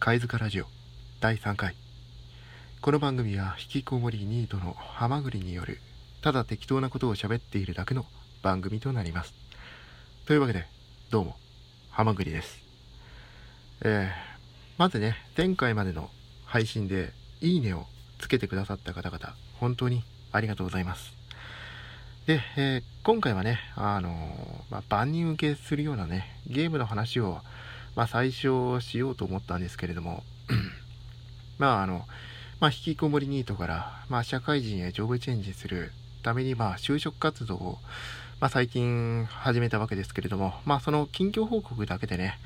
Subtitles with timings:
[0.00, 0.66] 貝塚ラジオ
[1.20, 1.74] 第3回。
[2.80, 5.80] この番組は引きこもりニートのハマグリによる
[6.22, 8.06] ただ適当なことを喋っているだけの
[8.40, 9.34] 番組となります。
[10.24, 10.66] というわけで
[11.10, 11.36] どうも
[11.90, 12.60] ハマグリです。
[13.82, 14.10] えー、
[14.78, 16.10] まずね前回までの
[16.46, 17.84] 配信でいいねを
[18.20, 21.12] つけてくださった方々本当にありがとうございます。
[22.26, 27.40] で、えー、今回はね、あのー、まあ、万人受けするようなね、ゲームの話を
[27.94, 30.22] まあ、最初しようと思ったんですけれども
[31.58, 32.06] まあ、あの、
[32.60, 37.78] まあ、引きこもりニートから、まあ、社会人へジョブチェンジするために、まあ、就職活動を、
[38.40, 42.38] まあ、最近始めたわけですけれども、まあ、その近況報告だけでね、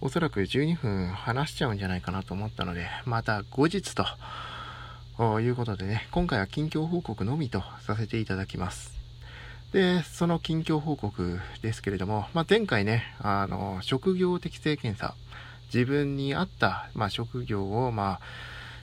[0.00, 4.04] おそらく12分話しちゃうんじゃないかなと思ったので、また後日と
[5.40, 8.97] いうことでね、今回は近況報告のみとさせていただきます。
[9.72, 15.14] で、その近況報告ですけれども、まあ、前回ね、あの、職業適性検査、
[15.72, 18.20] 自分に合った、まあ、職業を、まあ、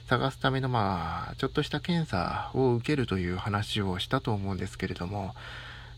[0.08, 5.34] 探すための、まあ、ちょっとした検査を受けるという話をしたと思うんですけれども、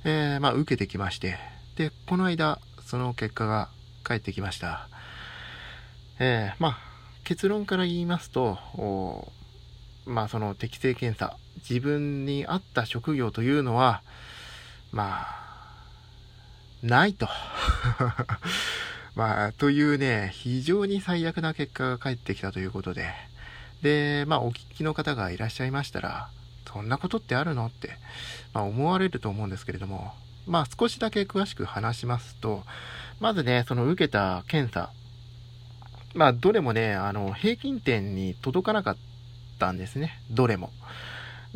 [0.05, 1.37] えー、まあ、受けてきまして、
[1.75, 3.67] で、この間、その結果が
[4.03, 4.87] 返ってきました。
[6.19, 6.77] えー、まあ、
[7.25, 9.27] 結論から言いますと、
[10.05, 11.35] まあ、その適性検査、
[11.69, 14.01] 自分に合った職業というのは、
[14.91, 15.47] まあ、
[16.83, 17.27] ないと。
[19.15, 23.11] まあ、というね、非常に最悪な結果が返ってきたということで、
[23.81, 26.29] で、まあ、お聞きの方がいらっしゃいましたら、
[26.71, 27.97] そんなことってあるのって、
[28.53, 30.13] まあ、思われると思うんですけれども、
[30.45, 32.63] まあ、少しだけ詳しく話しますと、
[33.19, 34.91] まずね、その受けた検査、
[36.13, 38.97] まあ、どれもね、あの、平均点に届かなかっ
[39.59, 40.21] たんですね。
[40.29, 40.71] どれも。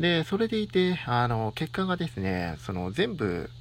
[0.01, 3.51] で、それでいて、あの、結果がですね、その全部、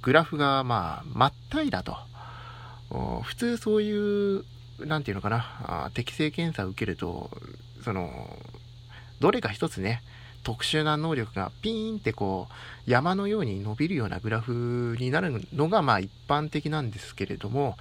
[0.00, 1.98] グラフが、まあ、真っ平らと。
[3.22, 4.44] 普通そういう、
[4.80, 7.30] なんていうのかな、適正検査を受けると、
[7.84, 8.38] その、
[9.20, 10.02] どれか一つね、
[10.44, 17.76] 特殊な能力がピーンってこう、山のように伸びるようなグラフになるのが、まあ一般的なんですけれども、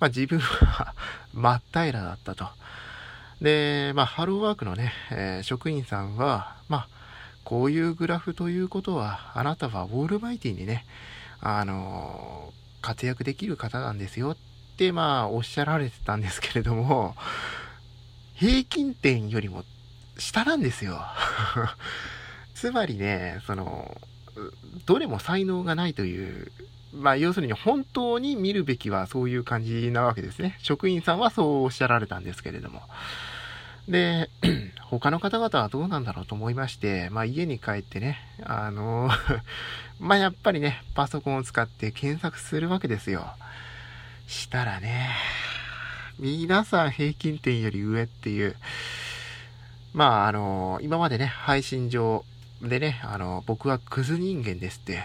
[0.00, 0.94] まあ自分は
[1.34, 2.48] 真っ平らだったと。
[3.42, 6.97] で、まあハローワークのね、えー、職員さんは、まあ、
[7.48, 10.84] こういうグラフということは、あなたはウォールマイティにね、
[11.40, 14.36] あの、活躍できる方なんですよっ
[14.76, 17.14] て、まあ、おっしゃられてたんですけれども、
[18.34, 19.64] 平均点よりも
[20.18, 21.00] 下なんですよ。
[22.52, 23.98] つまりね、その、
[24.84, 26.52] どれも才能がないという、
[26.92, 30.58] まあ、要するに本当に見るべきはそういう感じなわけですね。
[30.60, 32.82] 職員さんはそうおっしゃられたんですけれども。
[33.88, 34.28] で、
[34.90, 39.10] 他の方々はどうなんだろうと思いまして、まあ家に帰ってね、あの、
[39.98, 43.26] まあやっぱりね、パソコンを使って検索するわけですよ。
[44.26, 45.10] したらね、
[46.18, 48.56] 皆さん平均点より上っていう、
[49.94, 52.26] まああの、今までね、配信上
[52.60, 55.02] でね、あの、僕はクズ人間ですって、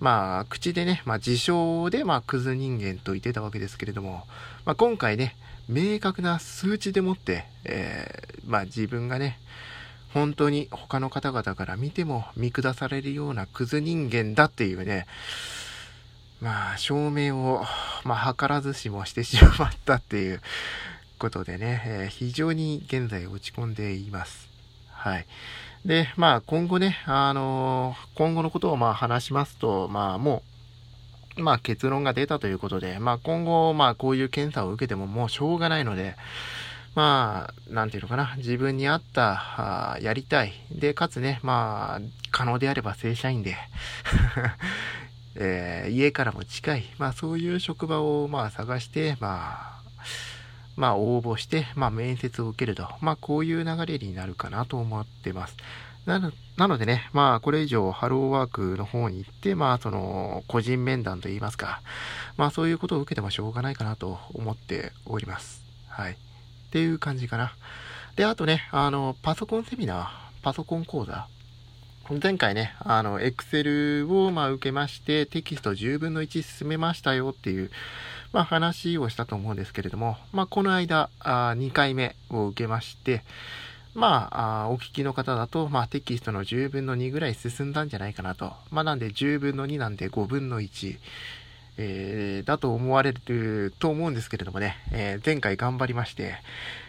[0.00, 4.26] まあ口でね、まあ自称でまあクズ人間と言ってたわけですけれども、
[4.64, 5.36] まあ今回ね、
[5.68, 9.38] 明確な数値でもって、えー、まあ自分がね、
[10.14, 15.06] 本当に他の方々から見ても見下されるようなクズ人間だっていうね、
[16.40, 17.64] まあ証明を、
[18.04, 20.40] まあ図らずしもしてしまったっていう
[21.18, 24.48] ことでね、えー、非常に現在落ち込んでいます。
[24.90, 25.26] はい。
[25.84, 30.57] で、まあ今後ね、あのー、今後のことをまあ話しますと、まあもう、
[31.38, 36.16] まあ結論が出たということで、まあ今後、まあこういう検査を受けてももうしょうがないので、
[36.94, 40.52] まあ、なんていうのかな、自分に合った、あやりたい。
[40.72, 42.00] で、かつね、まあ、
[42.32, 43.56] 可能であれば正社員で、
[45.36, 49.82] えー、家からも近い、まあそういう職場をまあ探して、まあ、
[50.74, 55.56] まあ応募して、まあ面接を受けると、まあこういう流れになるかなと思ってます。
[56.06, 61.80] なのなのでね、まあ、これ以上、ハローワークの方に行って、まあ、その、個人面談といいますか、
[62.36, 65.62] まあ、そういうことを受けてもしょうがないかなと思っております。
[65.88, 66.12] はい。
[66.12, 66.16] っ
[66.70, 67.52] ていう感じかな。
[68.16, 70.08] で、あとね、あの、パソコンセミナー、
[70.42, 71.28] パソコン講座、
[72.22, 77.70] 前回ね、あの、エクセルを、まあ、受けまして、テキスト10分の1進めましたよっていう、
[78.32, 83.22] まあ、話をしたと思うんですけれども、まあ、この間、あ2回目を受けまして、
[83.98, 88.52] まあ、あお聞きの方だと、まあ、テキストの10分の2ぐらい進んだんじゃないかなと。
[88.70, 90.98] まあ、なんで10分の2なんで5分の1。
[91.80, 96.34] えー、だと思われると思うんですけれどもね、えー、前回頑張りまして、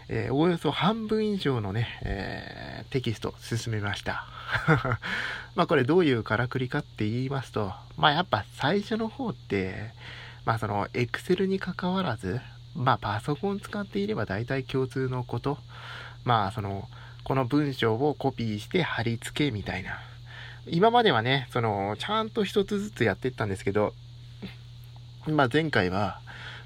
[0.08, 4.26] えー、およそ半分以上のね、えテキスト進めました。
[5.54, 9.92] まあこれどういうからくりかって言いますと、まあやっぱ最初の方って、
[10.44, 12.42] まあその Excel に関わらず、
[12.76, 15.60] まあ、パソコン使っていれば大体共通のこと。
[16.24, 16.88] まあ、その、
[17.30, 20.00] この文章をコピーして貼り付けみたいな。
[20.66, 23.94] 今まではね、その、ちゃんと一つずつやってったんですけど、
[25.28, 26.22] まあ前回は、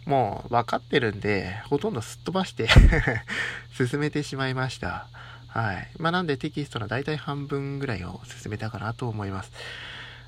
[0.06, 2.70] もう分かってるんで、ほとんどすっ飛ばして
[3.76, 5.08] 進めてしまいました。
[5.50, 5.90] はい。
[5.98, 9.52] まあなんでテキストの大体半分ぐらいを進めたかなと思います。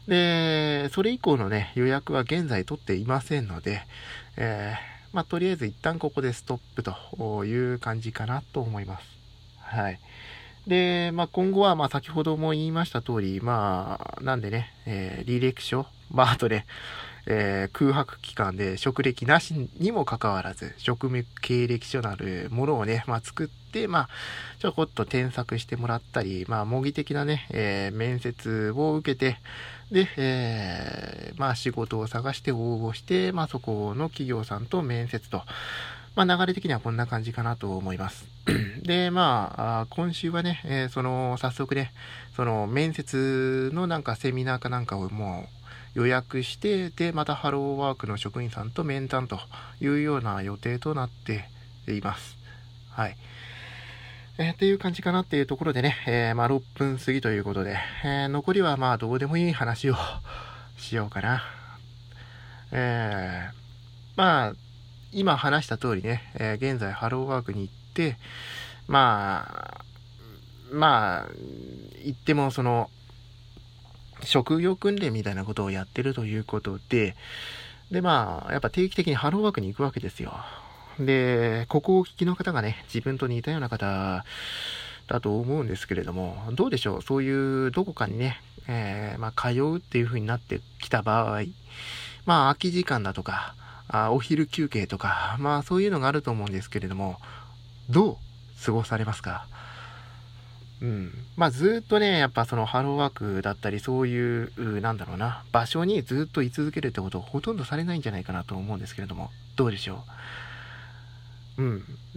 [0.10, 3.88] で、それ以降のね、予約は現在取っていませんので、
[4.36, 9.16] えー、まあとりあえず一旦ここでストップという感じかなと思います。
[9.66, 10.00] はい。
[10.68, 16.66] で、まあ、今後は、ま、先ほども言いました通り、まあ、なんでね、えー、履歴書、まあ、あとね、
[17.28, 24.10] えー、空白期間で職歴なしにもかかわらず、職務経歴書なるものをね、まあ、作って、まあ、
[24.60, 29.38] ちょこっと添削してもらったり、まあ、模擬的なね、えー、面接を受けて、
[29.92, 35.44] で、えー、まあ、仕事を探して応募して、まあ、そこの企業さんと面接と、
[36.16, 38.26] まあ、流れ的にはこんな感じかなと思います。
[38.84, 41.92] で、まあ、今週はね、えー、その、早速ね、
[42.36, 45.48] その、面接のなんかセミナーかなんかをも
[45.96, 49.40] う予約して、で、またハローワークの職員さんと面談と
[49.82, 51.50] いうような予定となって
[51.88, 52.38] います。
[52.92, 53.18] はい。
[54.38, 59.96] えー、っていう感じかなっていうところでね、えー、まあ、6分過ぎということで、えー、残りはまあ、どうでもいい話を
[60.78, 61.44] しようかな。
[62.72, 63.54] えー、
[64.16, 64.54] まあ、
[65.18, 68.18] 今話した通りね、えー、現在ハローワークに行って、
[68.86, 69.86] まあ、
[70.74, 71.30] まあ、
[72.04, 72.90] 言ってもその、
[74.24, 77.16] 職業訓練みたいなことをやってるということで、
[77.92, 80.34] で、まあ、やっぱ定期的にハローワークに行くわけですよ。
[81.00, 84.26] で、ここを聞きの方がね、自分と似たような方
[85.08, 87.02] だと思うんですけれども、どうでしょう？
[87.02, 91.44] そういうどこかにね、えー、まあ、通うっていう風になってきた場合、
[92.26, 93.56] まあ、空き時間だとか、
[93.88, 97.18] あお昼休憩とか、まあそういうのがあると思うんですけれども、
[97.90, 98.18] どう
[98.66, 99.48] 過ごされますか？
[100.82, 101.14] うん。
[101.38, 110.04] まあずっとね、やっぱそのハローワークだったり、そういう、なんだろうな、場所にずっと居続けるってことをほとんどされないんじゃないかなと思うんですけれども、どうでしょ
[111.58, 111.64] う？
[111.64, 111.66] う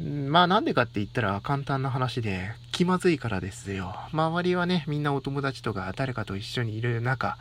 [0.02, 0.30] ん。
[0.30, 3.94] まあなんでかって言ったら簡単な話で、気まずいからですよ。
[4.12, 7.36] 周りはね、みんなお友達とか誰かと一緒にいる中、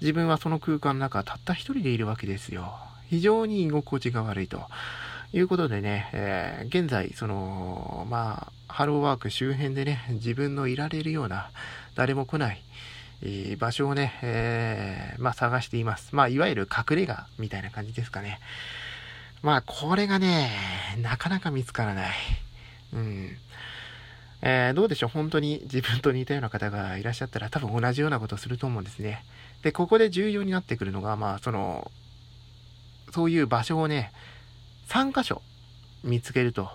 [0.00, 2.78] 自分はその空間の中、たった一人でいるわけですよ。
[3.08, 4.62] 非常に居心地が悪いと
[5.32, 11.50] いうことでね、えー、現在、その、まあ、ハローワーク周辺でね、自分のいられるような、
[11.94, 12.62] 誰も来ない、
[13.58, 16.14] 場所をね、えー、まあ、探しています。
[16.14, 18.40] まあ、いわゆる隠れ家みたいな感じですかね。
[19.42, 20.50] まあ、これがね、
[21.00, 22.14] なかなか見つからない。
[22.92, 23.36] うん。
[24.42, 25.10] えー、どうでしょう？
[25.10, 29.24] 本当に自分と似たような方がいらっしゃったら多分同じようなことをすると思うんですね。
[29.62, 31.90] で、ここで重要になってくるのが、まあ、その、
[33.12, 34.12] そういう場所をね、
[34.88, 35.42] 3箇所
[36.04, 36.70] 見つけると、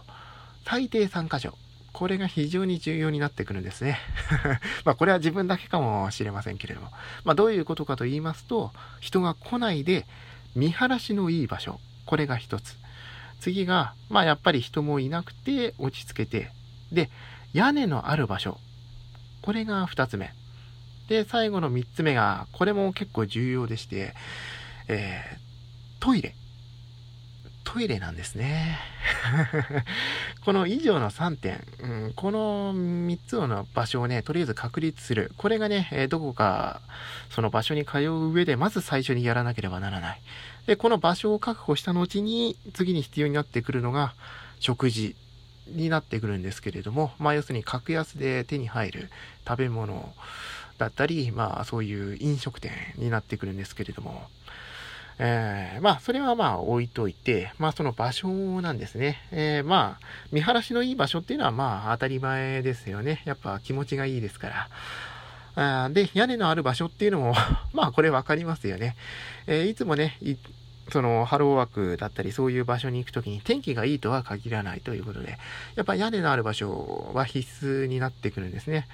[0.65, 1.57] 最低3箇所。
[1.93, 3.99] これが非常に重要になってくるんですね。
[4.85, 6.91] まあこれは自分だけかもしれませんけれども。
[7.25, 10.07] まあどういうことかと言いますと、人が来ないで
[10.55, 11.79] 見晴らしのいい場所。
[12.05, 12.77] これが一つ。
[13.39, 16.51] 次が、まあやっぱり人もいなくて落ち着けて。
[16.91, 17.09] で、
[17.53, 18.57] 屋根のある場所。
[19.41, 20.33] これが二つ目。
[21.09, 24.13] で、最後の三つ目が、これも結構重要でして、
[24.87, 25.50] えー、
[26.01, 26.33] トイレ。
[27.63, 28.79] トイレなんですね。
[30.43, 35.31] この以上の3点、うん、この3つの場所をね、とりあえず確立する。
[35.37, 36.81] これがね、えどこか
[37.29, 40.21] その場所に通う上で、まず最初にやらなければならない。
[40.65, 44.15] で、この場所を確保した後に、次に必要になってくるのが、
[44.59, 45.15] 食事
[45.67, 49.11] になってくるんですけれども、まあ要するに格安で手に入る
[49.47, 50.15] 食べ物
[50.79, 54.27] だったり、まあそういう飲食店になってくるんですけれども、
[55.23, 58.27] えー、まあ、それはまあ置いといて、まあその場所
[58.61, 59.19] なんですね。
[59.31, 63.21] えー、まあ、見晴らしのいい場所っていうのはまあ当たり前ですよね。
[63.25, 64.67] やっぱ気持ちがいいですか
[65.55, 65.83] ら。
[65.85, 67.35] あで、屋根のある場所っていうのも
[67.71, 68.95] まあこれわかりますよね。
[69.45, 70.17] えー、いつもね、
[70.89, 75.37] そのハローワークだったりそういう場所に行くときに天気がいいとは限らないということで、
[75.75, 78.87] やっぱ屋根のある場所は必須になってくるんですね。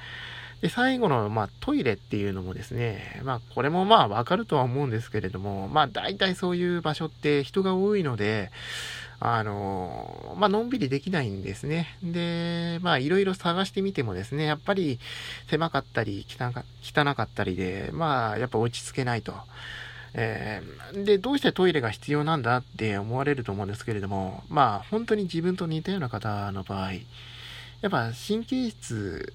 [0.61, 8.51] で、最後の、まあ、トイレっていうのもですね、まあ、これもまあ、わかるとは思うんですけれども、まあ、大体そういう場所って人が多いので、
[9.19, 11.95] あの、まあ、のんびりできないんですね。
[12.03, 14.99] で、まあ、いろいろ探してみてもですね、やっぱり
[15.49, 19.33] 狭かったり汚かったりで、まあ、やっぱ落ち着けないと。
[20.13, 26.99] えー、で、どうしてトイレが必要なんだって思われると思うんですけれども、まあ、本当に自分と似たような方の場合、や
[27.87, 29.33] っぱ神経質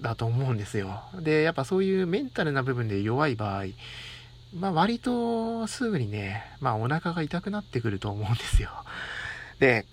[0.00, 1.02] だと思うんですよ。
[1.20, 3.64] で、やっぱそういうメンタルな部分で弱い場合、
[4.54, 8.70] まあ割とすぐにね、まあお腹が痛くなってくると思うんですよ。
[9.58, 9.86] で、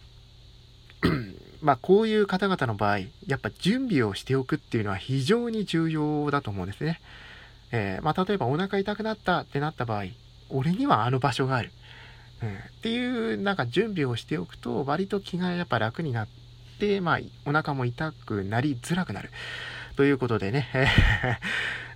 [1.62, 7.02] まあ、こういう方々の場合、やっぱ準備をしておくっていうのは非常に重要だと思うんですね。
[7.72, 10.06] えー、まあ、例えばお腹痛くなったってなった場合、
[10.50, 11.72] 俺にはあの場所がある。
[12.44, 16.28] うん、っていうなんか準備をしておくと割と気がやっぱ楽になっ
[16.80, 19.32] て、まあ、お腹も痛くなりづらくなる。
[19.96, 20.68] ということでね、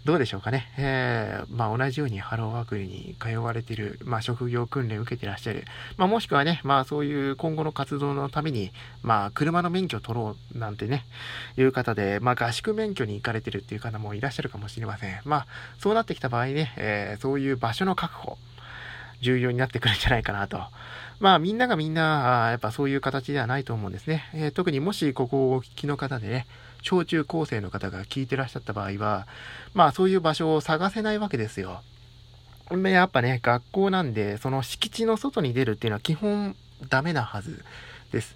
[0.06, 0.72] どうでしょうかね。
[0.78, 5.66] えー、まあ同じようにハローワークに通われている、まあ職業訓練を受けてらっしゃる。
[5.98, 8.72] まあもしくはね、まあそういう今後の活動のために、
[9.04, 11.04] まあ車の免許を取ろうなんてね、
[11.58, 15.20] いう方で、まあ合宿免許に行かれてるっていう方もいらっしゃるかもしれません。
[15.26, 15.48] まあ
[15.80, 18.38] そうなってきた場合ね、えー、そういう場所の確保、
[19.20, 20.62] 重要になってくるんじゃないかなと。
[21.20, 24.30] まあみんながみんな、やっぱそういう形ではないと思うんですね。
[24.34, 26.48] えー、特にもしここをお聞きの方でね、
[26.82, 29.28] 小中高生の方が聞いてらっしゃった場合は、
[29.74, 31.82] まあそういう場所を探せないわけですよ。
[32.72, 36.56] やっぱね、学校なんで、その敷地の外に出るっていうのは基本
[36.88, 37.64] ダメなはず
[38.12, 38.36] です。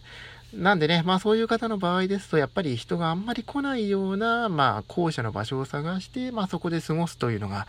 [0.53, 7.65] なんでね、まあそういう方の場合ですと、やっぱり人があんまり来ないような、まあ校舎の場所を探して、まあそこで過ごすというのが、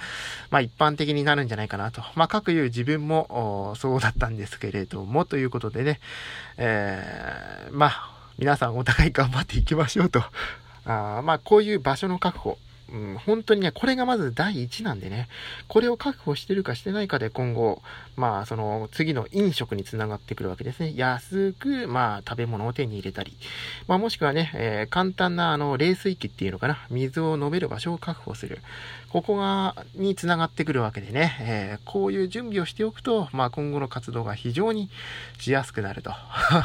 [0.50, 2.02] まあ一般的になるんじゃないかなと。
[2.14, 6.00] まあ各いう自分もそうだったんですけれども、ということでね、
[6.59, 10.23] えー、まあ皆さんお互い頑張っていきましょうと。
[10.85, 12.59] あまあこういう場所の確保、
[12.93, 15.29] うん、本当にね、これがまず第一なんでね、
[15.69, 17.83] これを確保してるかしてないかで今後、
[18.17, 20.93] まあ、その次の飲食につながってくるわけですね。
[20.95, 23.33] 安く、まあ、食べ物を手に入れたり、
[23.88, 28.61] まあ、もしくはね、えー、簡単な、あの、冷水器っていうのかな、水を飲める場所を確保する。
[29.14, 34.90] ここが、につながってくるわけでね、えー、こういう準備をしておくと、まあ、今後の活動が非常に
[35.38, 36.11] しやすくなると。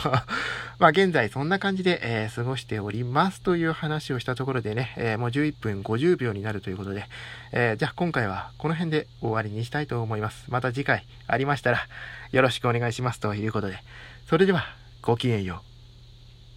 [0.79, 7.05] まあ、現在そんな感じで、えー、過ごしておりますという話をしたところでね、えもう11分50秒になるということで、
[7.51, 10.45] えじゃあ今回はこの辺で終わりにしたいと思います。
[10.47, 11.87] また次回ありましたら、
[12.31, 13.77] よろしくお願いしますということで、
[14.27, 14.65] それでは、
[15.03, 15.68] ごきげんよう。